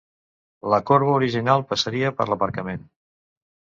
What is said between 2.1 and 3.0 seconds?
per l'aparcament.